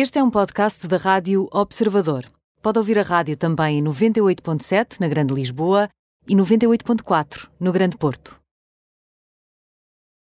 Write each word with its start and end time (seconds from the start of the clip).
Este 0.00 0.20
é 0.20 0.22
um 0.22 0.30
podcast 0.30 0.86
da 0.86 0.96
Rádio 0.96 1.48
Observador. 1.50 2.24
Pode 2.62 2.78
ouvir 2.78 3.00
a 3.00 3.02
rádio 3.02 3.36
também 3.36 3.80
em 3.80 3.82
98.7 3.82 5.00
na 5.00 5.08
Grande 5.08 5.34
Lisboa 5.34 5.88
e 6.24 6.36
98.4 6.36 7.48
no 7.58 7.72
Grande 7.72 7.96
Porto. 7.96 8.38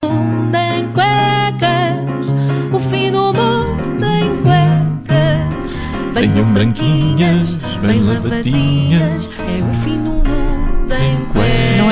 mundo 0.01 0.55
em 0.55 0.93
cuecas, 0.93 2.27
o 2.73 2.79
fim 2.89 3.11
do 3.11 3.33
mundo 3.33 4.05
em 4.05 4.41
cuecas. 4.43 5.74
Venham 6.13 6.53
branquinhas, 6.53 7.57
bem 7.85 7.99
lavadinhas, 7.99 9.29
é 9.42 9.62
o 9.62 9.73
fim 9.83 9.94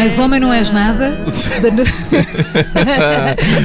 és 0.04 0.20
homem, 0.20 0.40
não 0.40 0.52
és 0.54 0.72
nada. 0.72 1.18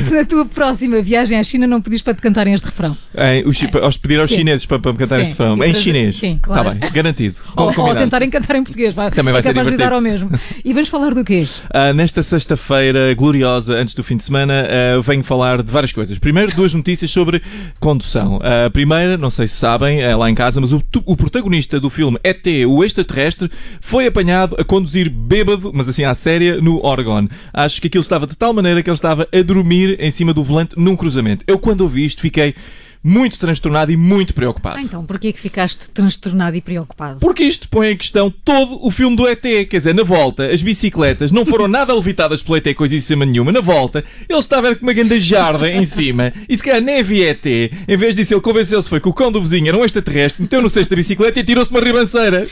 Se 0.05 0.15
na 0.15 0.25
tua 0.25 0.45
próxima 0.47 1.03
viagem 1.03 1.39
à 1.39 1.43
China 1.45 1.67
não 1.67 1.81
pedis 1.81 2.01
para 2.03 2.15
te 2.15 2.23
cantarem 2.23 2.55
este 2.55 2.65
refrão. 2.67 2.97
Em, 3.17 3.45
os, 3.47 3.57
chi- 3.57 3.69
aos 3.81 3.97
pedir 3.97 4.21
aos 4.21 4.31
Sim. 4.31 4.37
chineses 4.37 4.65
para, 4.67 4.79
para 4.79 4.93
me 4.93 4.99
cantar 4.99 5.17
Sim. 5.17 5.23
este 5.23 5.31
refrão. 5.31 5.65
Em 5.65 5.75
chinês. 5.75 6.17
Sim, 6.17 6.39
claro. 6.41 6.69
Está 6.71 6.81
bem, 6.81 6.91
garantido. 6.93 7.37
Ou, 7.57 7.73
ou 7.81 7.97
tentarem 7.97 8.31
cantar 8.31 8.57
em 8.57 8.63
português. 8.63 8.95
Vai, 8.95 9.11
Também 9.11 9.33
vai 9.33 9.41
é 9.41 9.43
ser 9.43 9.49
capaz 9.55 9.67
de 9.69 9.77
dar 9.77 9.91
divertido. 9.91 9.95
ao 9.95 10.01
mesmo. 10.01 10.41
E 10.65 10.73
vamos 10.73 10.89
falar 10.89 11.15
do 11.15 11.25
quê? 11.25 11.47
Ah, 11.73 11.93
nesta 11.93 12.23
sexta-feira 12.23 13.13
gloriosa, 13.15 13.75
antes 13.75 13.95
do 13.95 14.03
fim 14.05 14.17
de 14.17 14.25
semana, 14.25 14.67
ah, 14.69 15.01
venho 15.03 15.25
falar 15.25 15.63
de 15.63 15.71
várias 15.71 15.93
coisas. 15.93 16.19
Primeiro, 16.19 16.55
duas 16.55 16.73
notícias 16.75 17.11
sobre 17.11 17.43
condução. 17.81 18.39
Ah, 18.43 18.67
A 18.67 18.71
primeira, 18.71 19.17
não 19.17 19.31
sei 19.31 19.49
se 19.49 19.57
sabem, 19.57 20.01
é 20.03 20.15
lá 20.15 20.31
em 20.31 20.35
casa, 20.35 20.61
mas 20.61 20.73
o, 20.73 20.83
o 21.05 21.17
protagonista 21.17 21.81
do 21.81 21.91
filme 21.91 22.19
ET, 22.23 22.47
o 22.69 22.85
extraterrestre, 22.85 23.51
foi 23.81 24.07
apanhado 24.07 24.57
a 24.59 24.65
conduzir 24.65 25.09
bêbado, 25.11 25.71
mas 25.75 25.89
assim 25.89 26.05
à 26.05 26.15
séria, 26.29 26.61
no 26.61 26.85
Oregon. 26.85 27.27
Acho 27.55 27.81
que 27.81 27.87
aquilo 27.87 28.03
estava 28.03 28.27
de 28.27 28.37
tal 28.37 28.53
maneira 28.53 28.83
que 28.83 28.91
ele 28.91 28.95
estava 28.95 29.27
a 29.33 29.43
dormir 29.43 29.97
em 29.99 30.11
cima 30.11 30.35
do 30.35 30.43
volante 30.43 30.75
num 30.79 30.95
cruzamento. 30.95 31.43
Eu, 31.49 31.59
quando 31.59 31.81
ouvi 31.81 32.05
isto, 32.05 32.21
fiquei 32.21 32.55
muito 33.03 33.39
transtornado 33.39 33.91
e 33.93 33.97
muito 33.97 34.35
preocupado. 34.35 34.77
Ah, 34.79 34.83
então, 34.83 35.05
porquê 35.05 35.29
é 35.29 35.33
que 35.33 35.41
ficaste 35.41 35.91
transtornado 35.91 36.57
e 36.57 36.61
preocupado? 36.61 37.21
Porque 37.21 37.43
isto 37.45 37.69
põe 37.69 37.89
em 37.93 37.97
questão 37.97 38.31
todo 38.31 38.85
o 38.85 38.91
filme 38.91 39.17
do 39.17 39.27
ET. 39.27 39.41
Quer 39.41 39.79
dizer, 39.79 39.95
na 39.95 40.03
volta, 40.03 40.47
as 40.47 40.61
bicicletas 40.63 41.31
não 41.33 41.45
foram 41.47 41.67
nada 41.69 41.95
levitadas 41.95 42.43
pelo 42.43 42.57
ET, 42.57 42.75
coisíssima 42.75 43.25
nenhuma. 43.25 43.53
Na 43.53 43.61
volta, 43.61 44.05
ele 44.29 44.39
estava 44.39 44.75
com 44.75 44.83
uma 44.83 44.93
grande 44.93 45.19
jarda 45.21 45.71
em 45.71 45.85
cima. 45.85 46.33
E 46.49 46.57
se 46.57 46.63
calhar 46.63 46.81
nem 46.81 47.01
havia 47.01 47.31
ET. 47.31 47.47
Em 47.47 47.97
vez 47.97 48.15
disso, 48.15 48.35
ele 48.35 48.41
convenceu-se 48.41 48.89
foi 48.89 49.01
que 49.01 49.09
o 49.09 49.13
cão 49.13 49.31
do 49.31 49.41
vizinho 49.41 49.69
era 49.69 49.77
um 49.77 49.85
extraterrestre, 49.85 50.43
meteu 50.43 50.61
no 50.63 50.69
cesto 50.69 50.91
da 50.91 50.97
bicicleta 50.97 51.39
e 51.41 51.45
tirou-se 51.45 51.71
uma 51.71 51.81
ribanceira. 51.81 52.47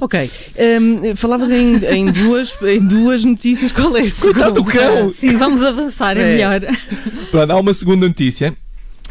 Ok. 0.00 0.30
Hum, 0.58 1.16
falavas 1.16 1.50
em, 1.50 1.76
em 1.86 2.10
duas, 2.10 2.56
em 2.62 2.80
duas 2.86 3.24
notícias. 3.24 3.72
Qual 3.72 3.96
é 3.96 4.02
a 4.02 4.08
segunda? 4.08 4.32
Coitado 4.34 4.54
do 4.54 4.64
cão! 4.64 5.10
Sim, 5.10 5.36
vamos 5.36 5.62
avançar, 5.62 6.16
é, 6.16 6.20
É. 6.20 6.24
melhor. 6.24 6.60
Pronto, 7.30 7.50
há 7.50 7.60
uma 7.60 7.72
segunda 7.74 8.06
notícia. 8.08 8.56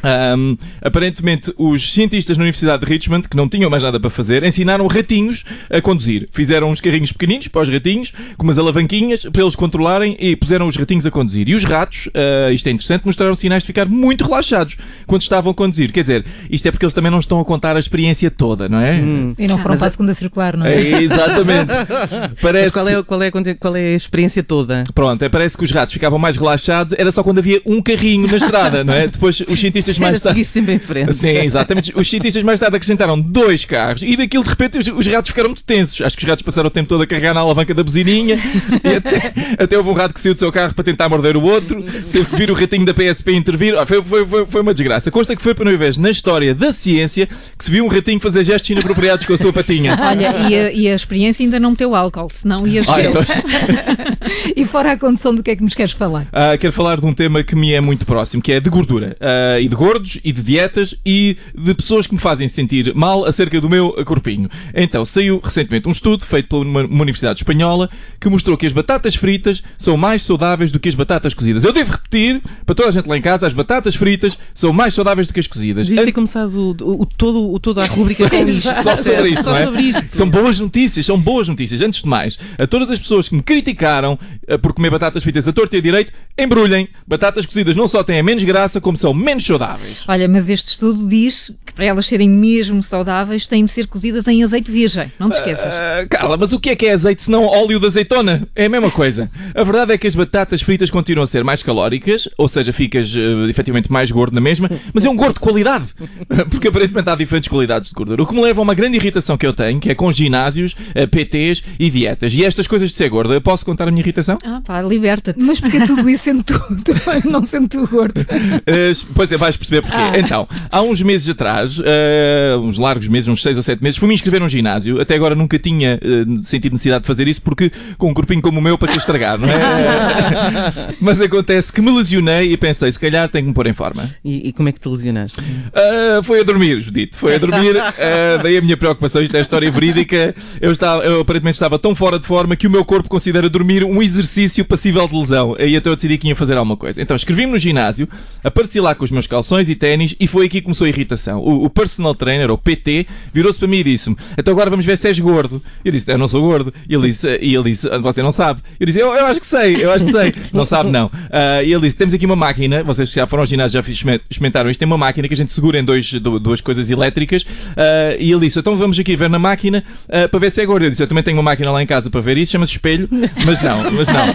Ahm, 0.04 0.56
aparentemente, 0.82 1.54
os 1.58 1.94
cientistas 1.94 2.38
na 2.38 2.44
Universidade 2.44 2.86
de 2.86 2.92
Richmond, 2.92 3.28
que 3.30 3.38
não 3.38 3.48
tinham 3.48 3.70
mais 3.70 3.84
nada 3.84 4.00
para 4.00 4.10
fazer, 4.10 4.44
ensinaram 4.44 4.88
ratinhos 4.88 5.44
a 5.70 5.82
conduzir. 5.82 6.28
Fizeram 6.32 6.70
uns 6.70 6.82
carrinhos 6.82 7.12
pequeninos 7.12 7.48
para 7.48 7.62
os 7.62 7.70
ratinhos, 7.70 8.12
com 8.38 8.44
umas 8.44 8.58
alavanquinhas 8.58 9.26
para 9.26 9.42
eles 9.42 9.56
controlarem 9.56 10.16
e 10.20 10.36
puseram 10.36 10.68
os 10.68 10.76
ratinhos 10.76 11.06
a 11.06 11.12
conduzir. 11.12 11.48
E 11.50 11.56
os 11.56 11.64
ratos, 11.64 12.10
ah, 12.14 12.52
isto 12.52 12.68
é 12.68 12.72
interessante, 12.72 13.06
mostraram 13.06 13.36
sinais 13.36 13.64
de 13.64 13.68
ficar 13.68 13.88
muito 13.88 14.26
relaxados 14.26 14.76
quando 15.06 15.22
estavam 15.22 15.52
a 15.52 15.56
conduzir. 15.56 15.92
Quer 15.92 16.02
dizer, 16.02 16.26
isto 16.50 16.66
é 16.68 16.72
porque 16.72 16.86
eles 16.86 16.94
também 16.94 17.12
não 17.12 17.20
estão 17.20 17.40
a 17.40 17.46
contar 17.46 17.76
a 17.76 17.80
experiência 17.80 18.30
toda, 18.32 18.68
não 18.68 18.80
é? 18.80 18.98
E 19.38 19.48
não 19.48 19.58
foram 19.58 19.72
Mas 19.72 19.80
para 19.80 19.86
a- 19.86 19.88
a 19.88 19.92
segunda 19.92 20.14
circular, 20.14 20.58
não 20.58 20.66
é? 20.66 20.82
É, 20.82 21.02
exatamente. 21.02 21.72
Parece... 22.42 22.66
Mas 22.66 22.72
qual 22.74 22.88
é, 22.90 23.04
qual, 23.04 23.24
é, 23.24 23.32
qual 23.56 23.76
é 23.76 23.94
a 23.94 23.96
experiência 23.96 24.44
toda? 24.44 24.84
Pronto, 24.94 25.22
é, 25.24 25.30
parece 25.30 25.58
que 25.58 25.64
os 25.64 25.72
ratos 25.72 25.94
ficavam 25.94 26.18
mais 26.20 26.38
relaxados, 26.38 26.96
era 26.98 27.12
só 27.12 27.24
quando 27.24 27.40
havia 27.40 27.62
um 27.66 27.82
carrinho 27.82 28.28
na 28.28 28.38
estrada, 28.38 28.84
não 28.84 28.94
é? 28.94 29.08
Depois 29.08 29.42
os 29.42 29.60
cientistas 29.60 29.91
Era 29.98 30.08
mais 30.12 30.22
tarde. 30.22 30.40
seguir 30.40 30.46
sempre 30.46 30.74
em 30.74 30.80
frente. 30.80 31.14
Sim, 31.16 31.38
exatamente. 31.38 31.92
Os 31.96 32.10
cientistas 32.10 32.44
mais 32.44 32.60
tarde 32.60 32.76
acrescentaram 32.76 33.20
dois 33.20 33.66
carros 33.66 34.02
e 34.04 34.16
daquilo 34.18 34.44
de 34.44 34.50
repente 34.50 34.78
os, 34.78 34.88
os 34.88 35.08
ratos 35.08 35.30
ficaram 35.30 35.50
muito 35.50 35.64
tensos. 35.64 36.02
Acho 36.02 36.18
que 36.18 36.24
os 36.24 36.30
ratos 36.30 36.44
passaram 36.44 36.68
o 36.68 36.72
tempo 36.72 36.90
todo 36.90 37.02
a 37.04 37.08
carregar 37.08 37.34
na 37.34 37.40
alavanca 37.42 37.74
da 37.74 37.84
buzininha 37.84 38.40
e 38.84 38.96
até, 38.96 39.34
até 39.64 39.78
houve 39.78 39.90
um 39.90 39.94
rato 39.94 40.14
que 40.14 40.22
saiu 40.22 40.34
do 40.34 40.40
seu 40.40 40.52
carro 40.52 40.74
para 40.74 40.84
tentar 40.84 41.10
morder 41.10 41.36
o 41.38 41.42
outro. 41.44 41.84
Teve 42.12 42.26
que 42.26 42.36
vir 42.36 42.52
o 42.52 42.54
ratinho 42.54 42.86
da 42.86 42.94
PSP 42.94 43.34
intervir. 43.34 43.78
Ah, 43.78 43.86
foi, 43.86 44.02
foi, 44.04 44.26
foi, 44.26 44.46
foi 44.46 44.62
uma 44.62 44.74
desgraça. 44.74 45.12
Consta 45.12 45.36
que 45.36 45.42
foi 45.42 45.54
para 45.54 45.70
uma 45.70 45.78
vez 45.78 45.98
na 45.98 46.10
história 46.10 46.54
da 46.56 46.72
ciência 46.72 47.28
que 47.58 47.66
se 47.66 47.72
viu 47.72 47.86
um 47.86 47.88
ratinho 47.88 48.20
fazer 48.20 48.44
gestos 48.44 48.70
inapropriados 48.70 49.26
com 49.26 49.34
a 49.34 49.38
sua 49.38 49.52
patinha. 49.54 49.98
Olha, 50.02 50.50
e 50.50 50.56
a, 50.56 50.72
e 50.72 50.88
a 50.88 50.96
experiência 50.96 51.44
ainda 51.44 51.60
não 51.60 51.72
meteu 51.72 51.96
álcool, 51.96 52.28
senão 52.30 52.68
ias 52.68 52.88
Ah, 52.88 52.96
ver. 52.96 53.10
então- 53.10 53.22
E 54.56 54.66
fora 54.66 54.92
a 54.94 54.98
condição 54.98 55.34
do 55.34 55.42
que 55.44 55.52
é 55.52 55.56
que 55.56 55.64
nos 55.64 55.74
queres 55.74 55.92
falar? 55.92 56.28
Ah, 56.32 56.58
quero 56.58 56.74
falar 56.74 57.00
de 57.00 57.06
um 57.06 57.14
tema 57.14 57.44
que 57.44 57.56
me 57.56 57.74
é 57.74 57.82
muito 57.82 58.06
próximo, 58.06 58.42
que 58.42 58.52
é 58.52 58.60
de 58.60 58.70
gordura. 58.70 59.16
Ah, 59.20 59.60
e 59.60 59.68
de 59.68 59.76
gordos, 59.82 60.20
e 60.24 60.32
de 60.32 60.44
dietas, 60.44 60.94
e 61.04 61.36
de 61.56 61.74
pessoas 61.74 62.06
que 62.06 62.14
me 62.14 62.20
fazem 62.20 62.48
sentir 62.48 62.94
mal 62.94 63.26
acerca 63.26 63.60
do 63.60 63.68
meu 63.68 63.94
corpinho. 64.06 64.48
Então, 64.76 65.04
saiu 65.04 65.42
recentemente 65.44 65.88
um 65.88 65.92
estudo 65.92 66.24
feito 66.24 66.50
por 66.50 66.64
uma, 66.64 66.82
uma 66.86 67.02
universidade 67.02 67.40
espanhola 67.40 67.90
que 68.20 68.30
mostrou 68.30 68.56
que 68.56 68.68
as 68.68 68.72
batatas 68.72 69.16
fritas 69.16 69.64
são 69.80 69.98
mais 69.98 70.22
saudáveis 70.22 70.72
do 70.72 70.80
que 70.80 70.88
as 70.88 70.94
batatas 70.94 71.34
cozidas. 71.34 71.64
Eu 71.64 71.74
devo 71.74 71.94
repetir, 71.94 72.44
para 72.64 72.76
toda 72.76 72.90
a 72.90 72.92
gente 72.92 73.08
lá 73.08 73.18
em 73.18 73.22
casa, 73.24 73.48
as 73.48 73.54
batatas 73.54 73.96
fritas 73.96 74.38
são 74.54 74.72
mais 74.72 74.94
saudáveis 74.94 75.28
do 75.28 75.34
que 75.34 75.40
as 75.40 75.48
cozidas. 75.48 75.88
Devias 75.88 76.06
ter 76.06 76.12
começado 76.12 76.54
o, 76.54 77.02
o, 77.02 77.06
todo, 77.08 77.52
o, 77.52 77.60
toda 77.60 77.84
a 77.84 77.88
rubrica 77.90 78.40
isto. 78.40 78.84
Só 78.84 78.96
sobre 78.96 79.30
isto, 79.30 79.44
Só 79.44 79.50
não 79.50 79.58
é? 79.58 79.66
sobre 79.66 79.82
isto. 79.82 80.16
São 80.16 80.30
boas 80.30 80.60
notícias, 80.60 81.06
são 81.08 81.20
boas 81.20 81.48
notícias. 81.48 81.82
Antes 81.82 82.04
de 82.04 82.08
mais, 82.08 82.38
a 82.60 82.68
todas 82.68 82.92
as 82.92 83.00
pessoas 83.00 83.28
que 83.28 83.34
me 83.34 83.42
criticaram 83.42 84.20
eh, 84.48 84.60
por 84.60 84.74
comer 84.74 84.92
batatas 84.92 85.24
fritas 85.24 85.48
a 85.48 85.52
torta 85.52 85.76
e 85.76 85.80
a 85.80 85.82
direito, 85.82 86.14
embrulhem. 86.38 86.88
Batatas 87.08 87.48
cozidas 87.48 87.76
não 87.76 87.88
só 87.88 88.04
têm 88.04 88.22
menos 88.22 88.44
graça, 88.44 88.80
como 88.80 88.96
são 88.96 89.12
menos 89.12 89.44
saudáveis. 89.44 89.71
Olha, 90.08 90.28
mas 90.28 90.50
este 90.50 90.70
estudo 90.70 91.08
diz 91.08 91.52
que 91.72 91.76
para 91.76 91.86
elas 91.86 92.06
serem 92.06 92.30
mesmo 92.30 92.84
saudáveis 92.84 93.48
têm 93.48 93.64
de 93.64 93.72
ser 93.72 93.88
cozidas 93.88 94.28
em 94.28 94.44
azeite 94.44 94.70
virgem. 94.70 95.12
Não 95.18 95.30
te 95.30 95.38
esqueças. 95.38 95.66
Carla, 96.10 96.38
mas 96.38 96.52
o 96.52 96.60
que 96.60 96.70
é 96.70 96.76
que 96.76 96.86
é 96.86 96.94
azeite 96.94 97.24
se 97.24 97.32
não 97.32 97.46
óleo 97.46 97.80
de 97.80 97.86
azeitona? 97.88 98.48
É 98.56 98.66
a 98.66 98.70
mesma 98.70 98.92
coisa. 98.92 99.32
A 99.56 99.64
verdade 99.64 99.94
é 99.94 99.98
que 99.98 100.06
as 100.06 100.16
batatas 100.16 100.62
fritas 100.62 100.90
continuam 100.90 101.24
a 101.24 101.28
ser 101.28 101.44
mais 101.44 101.64
calóricas, 101.64 102.28
ou 102.38 102.48
seja, 102.48 102.74
ficas 102.74 103.14
eh, 103.16 103.50
efetivamente 103.50 103.92
mais 103.92 104.12
gordo 104.12 104.34
na 104.34 104.42
mesma, 104.42 104.70
mas 104.94 105.06
é 105.06 105.10
um 105.10 105.16
gordo 105.16 105.36
de 105.36 105.40
qualidade. 105.40 105.86
Porque 106.50 106.68
aparentemente 106.68 107.10
há 107.10 107.16
diferentes 107.16 107.50
qualidades 107.50 107.90
de 107.90 107.96
gordura. 107.96 108.22
O 108.22 108.26
que 108.26 108.34
me 108.34 108.42
leva 108.42 108.62
a 108.62 108.64
uma 108.64 108.74
grande 108.74 108.98
irritação 108.98 109.38
que 109.38 109.46
eu 109.46 109.54
tenho, 109.54 109.80
que 109.80 109.90
é 109.90 109.96
com 109.96 110.12
ginásios, 110.12 110.76
eh, 110.94 111.08
PTs 111.08 111.64
e 111.80 111.90
dietas. 111.90 112.34
E 112.34 112.44
estas 112.44 112.68
coisas 112.68 112.90
de 112.90 112.96
ser 112.96 113.10
gorda, 113.10 113.34
eu 113.34 113.42
posso 113.42 113.66
contar 113.66 113.88
a 113.88 113.92
minha 113.92 114.02
irritação? 114.02 114.38
Ah, 114.44 114.62
pá, 114.66 114.82
liberta-te. 114.82 115.42
Mas 115.42 115.60
porque 115.60 115.86
tudo 115.86 116.10
isso 116.10 116.26
sendo 116.26 116.44
tu, 116.44 116.60
também 116.84 117.22
não 117.32 117.44
sendo 117.44 117.68
tu 117.68 117.88
gordo. 117.88 118.20
Uh, 118.22 119.14
pois 119.14 119.32
é, 119.32 119.38
vais 119.38 119.56
perceber 119.56 119.82
porquê. 119.82 119.98
Ah. 119.98 120.20
Então, 120.20 120.48
há 120.70 120.82
uns 120.82 121.02
meses 121.02 121.30
atrás, 121.30 121.61
uh, 121.80 122.60
uns 122.62 122.78
largos 122.78 123.08
meses, 123.08 123.28
uns 123.28 123.42
6 123.42 123.58
ou 123.58 123.64
7 123.64 123.82
meses, 123.84 123.98
fui-me 123.98 124.14
inscrever 124.14 124.40
num 124.40 124.48
ginásio. 124.48 125.00
Até 125.00 125.16
agora 125.16 125.36
nunca 125.36 125.58
tinha 125.60 126.00
uh, 126.02 126.44
sentido 126.44 126.74
necessidade 126.74 127.04
de 127.04 127.08
fazer 127.08 127.28
isso 127.28 127.42
porque 127.42 127.72
com 127.98 128.10
um 128.10 128.14
corpinho 128.14 128.42
como 128.42 128.60
o 128.60 128.62
meu, 128.62 128.78
para 128.78 128.92
que 128.92 128.98
estragar, 128.98 129.38
não 129.38 129.48
é? 129.48 130.94
Mas 131.00 131.22
acontece 131.22 131.72
que 131.72 131.82
me 131.82 131.92
lesionei 131.92 132.52
e 132.52 132.58
pensei, 132.58 132.92
se 132.92 133.00
calhar 133.00 133.30
tenho 133.30 133.46
que 133.46 133.50
me 133.50 133.54
pôr 133.54 133.68
em 133.68 133.74
forma. 133.74 134.10
E, 134.24 134.50
e 134.50 134.54
como 134.54 134.70
é 134.70 134.72
que 134.72 134.80
te 134.80 134.90
lesionaste? 134.90 135.40
Uh, 135.40 136.24
foi 136.24 136.42
a 136.42 136.44
dormir, 136.44 136.82
Judito. 136.82 137.18
Foi 137.18 137.36
a 137.36 137.38
dormir. 137.38 137.76
Daí 138.44 138.58
a 138.58 138.62
minha 138.62 138.78
preocupação. 138.78 139.22
Isto 139.22 139.38
é 139.38 139.42
história 139.42 139.70
verídica. 139.70 140.36
Eu, 140.60 140.72
estava, 140.72 141.04
eu 141.04 141.22
aparentemente 141.22 141.56
estava 141.56 141.78
tão 141.78 141.94
fora 141.94 142.20
de 142.20 142.28
forma 142.28 142.56
que 142.56 142.68
o 142.68 142.70
meu 142.70 142.86
corpo 142.86 143.10
considera 143.10 143.50
dormir 143.50 143.84
um 143.84 144.02
exercício 144.02 144.64
passível 144.66 145.08
de 145.08 145.16
lesão. 145.16 145.56
Aí 145.60 145.76
então 145.76 145.92
eu 145.92 145.96
decidi 145.96 146.18
que 146.18 146.28
ia 146.28 146.36
fazer 146.36 146.58
alguma 146.58 146.78
coisa. 146.78 147.02
Então 147.02 147.16
escrevi-me 147.16 147.52
no 147.52 147.58
ginásio, 147.58 148.08
apareci 148.44 148.80
lá 148.80 148.96
com 148.96 149.04
os 149.04 149.12
meus 149.12 149.28
calções 149.28 149.70
e 149.70 149.76
ténis 149.76 150.16
e 150.20 150.28
foi 150.28 150.46
aqui 150.46 150.60
que 150.60 150.64
começou 150.64 150.86
a 150.86 150.90
irritação. 150.90 151.42
O, 151.52 151.66
o 151.66 151.70
personal 151.70 152.14
trainer, 152.16 152.50
ou 152.50 152.58
PT, 152.58 153.06
virou-se 153.34 153.58
para 153.60 153.68
mim 153.68 153.78
e 153.78 153.84
disse-me: 153.84 154.16
Então 154.38 154.52
agora 154.54 154.70
vamos 154.70 154.86
ver 154.86 154.98
se 154.98 155.08
és 155.08 155.20
gordo. 155.20 155.62
Eu 155.84 155.92
disse: 155.92 156.12
Eu 156.12 156.18
não 156.18 156.28
sou 156.28 156.42
gordo. 156.42 156.74
E 156.88 156.94
ele 156.96 157.08
disse: 157.08 157.28
e 157.42 157.54
ele 157.56 157.72
disse 157.72 157.88
Você 158.02 158.22
não 158.22 158.32
sabe. 158.32 158.62
Eu 158.80 158.86
disse: 158.86 159.00
Eu, 159.00 159.08
eu 159.14 159.26
acho 159.26 159.40
que 159.40 159.46
sei, 159.46 159.76
eu 159.84 159.92
acho 159.92 160.06
que 160.06 160.12
sei. 160.12 160.34
Não 160.54 160.66
sabe, 160.66 160.90
não. 160.92 161.10
Ah, 161.32 161.64
e 161.64 161.72
ele 161.72 161.82
disse: 161.82 161.96
Temos 161.96 162.14
aqui 162.14 162.26
uma 162.26 162.36
máquina. 162.36 162.84
Vocês 162.84 163.12
já 163.12 163.26
foram 163.26 163.42
ao 163.44 163.48
ginásio, 163.48 163.82
já 163.82 163.90
exper- 163.92 164.22
experimentaram 164.30 164.70
isto. 164.70 164.80
Tem 164.80 164.86
uma 164.86 164.98
máquina 164.98 165.28
que 165.28 165.34
a 165.34 165.38
gente 165.38 165.52
segura 165.52 165.80
em 165.80 165.84
dois, 165.84 166.12
du- 166.14 166.40
duas 166.40 166.62
coisas 166.62 166.90
elétricas. 166.92 167.46
Ah, 167.78 168.16
e 168.20 168.32
ele 168.32 168.42
disse: 168.42 168.60
Então 168.60 168.76
vamos 168.76 169.00
aqui 169.00 169.16
ver 169.16 169.30
na 169.30 169.40
máquina 169.40 169.84
ah, 170.10 170.28
para 170.28 170.40
ver 170.40 170.52
se 170.52 170.62
é 170.62 170.66
gordo. 170.66 170.84
Eu 170.86 170.90
disse: 170.90 171.04
Eu 171.04 171.08
também 171.08 171.24
tenho 171.24 171.38
uma 171.38 171.44
máquina 171.44 171.72
lá 171.72 171.82
em 171.82 171.88
casa 171.88 172.10
para 172.10 172.22
ver 172.22 172.38
isso, 172.38 172.52
chama-se 172.52 172.72
espelho. 172.74 173.08
Mas 173.46 173.62
não, 173.62 173.92
mas 173.92 174.08
não. 174.10 174.26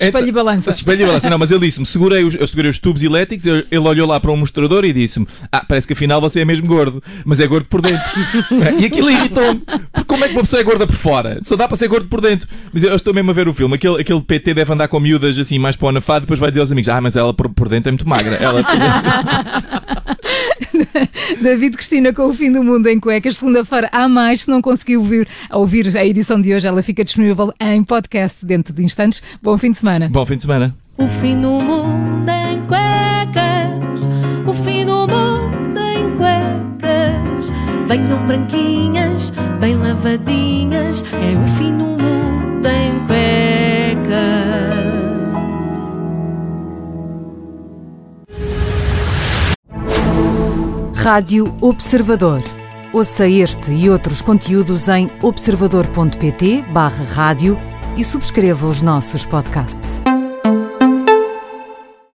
Espelho 0.00 0.28
e 0.28 0.32
balança. 0.32 0.70
Espelho 0.70 1.02
e 1.02 1.06
balança. 1.06 1.28
Não, 1.30 1.38
mas 1.38 1.50
ele 1.50 1.60
disse-me: 1.66 1.84
segurei 1.86 2.24
os, 2.24 2.34
eu 2.34 2.46
segurei 2.46 2.70
os 2.70 2.78
tubos 2.78 3.02
elétricos. 3.02 3.44
Ele 3.46 3.64
ele 3.70 3.86
olhou 3.88 4.06
lá 4.06 4.18
para 4.20 4.30
um 4.32 4.36
mostrador 4.36 4.84
e 4.84 4.92
disse-me: 4.92 5.26
Ah, 5.52 5.64
parece 5.66 5.86
que 5.86 5.92
afinal 5.92 6.20
você 6.20 6.40
é 6.40 6.44
mesmo 6.48 6.66
gordo, 6.66 7.02
mas 7.24 7.38
é 7.40 7.46
gordo 7.46 7.66
por 7.66 7.80
dentro. 7.82 8.10
e 8.80 8.86
aquilo 8.86 9.10
irritou-me. 9.10 9.60
Porque 9.60 10.04
como 10.06 10.24
é 10.24 10.28
que 10.28 10.34
uma 10.34 10.42
pessoa 10.42 10.60
é 10.60 10.64
gorda 10.64 10.86
por 10.86 10.96
fora? 10.96 11.38
Só 11.42 11.54
dá 11.56 11.68
para 11.68 11.76
ser 11.76 11.88
gordo 11.88 12.08
por 12.08 12.20
dentro. 12.20 12.48
Mas 12.72 12.82
eu, 12.82 12.90
eu 12.90 12.96
estou 12.96 13.12
mesmo 13.14 13.30
a 13.30 13.34
ver 13.34 13.46
o 13.48 13.52
filme. 13.54 13.74
Aquele, 13.74 14.00
aquele 14.00 14.20
PT 14.22 14.54
deve 14.54 14.72
andar 14.72 14.88
com 14.88 14.98
miúdas 14.98 15.38
assim 15.38 15.58
mais 15.58 15.76
para 15.76 15.86
o 15.86 15.88
anafado. 15.90 16.22
Depois 16.22 16.40
vai 16.40 16.50
dizer 16.50 16.60
aos 16.60 16.72
amigos: 16.72 16.88
Ah, 16.88 17.00
mas 17.00 17.14
ela 17.16 17.32
por, 17.34 17.48
por 17.50 17.68
dentro 17.68 17.90
é 17.90 17.92
muito 17.92 18.08
magra. 18.08 18.36
Ela 18.36 18.62
por 18.64 18.76
dentro- 18.76 19.98
David 21.42 21.76
Cristina 21.76 22.12
com 22.12 22.28
o 22.28 22.34
fim 22.34 22.50
do 22.50 22.62
mundo 22.64 22.86
em 22.88 22.98
cuecas. 22.98 23.36
Segunda-feira 23.36 23.88
há 23.92 24.08
mais. 24.08 24.42
Se 24.42 24.50
não 24.50 24.60
conseguiu 24.62 25.00
ouvir, 25.00 25.28
ouvir 25.52 25.96
a 25.96 26.04
edição 26.04 26.40
de 26.40 26.54
hoje, 26.54 26.66
ela 26.66 26.82
fica 26.82 27.04
disponível 27.04 27.52
em 27.60 27.82
podcast 27.84 28.44
dentro 28.44 28.72
de 28.72 28.82
instantes. 28.84 29.22
Bom 29.42 29.56
fim 29.58 29.70
de 29.70 29.76
semana. 29.78 30.08
Bom 30.08 30.24
fim 30.26 30.36
de 30.36 30.42
semana. 30.42 30.74
O 30.96 31.06
fim 31.06 31.40
do 31.40 31.60
mundo 31.60 32.28
em 32.28 32.37
Branquinhas, 38.16 39.30
bem 39.60 39.76
lavadinhas, 39.76 41.04
é 41.12 41.36
o 41.36 41.46
fim 41.56 41.76
do 41.76 41.84
mundo 41.84 42.66
em 42.66 42.98
cuecas. 43.06 44.58
Rádio 50.94 51.54
Observador. 51.60 52.42
Ouça 52.92 53.28
este 53.28 53.72
e 53.72 53.90
outros 53.90 54.22
conteúdos 54.22 54.88
em 54.88 55.06
observador.pt/barra 55.22 57.04
rádio 57.14 57.56
e 57.96 58.04
subscreva 58.04 58.66
os 58.66 58.80
nossos 58.80 59.24
podcasts. 59.24 60.02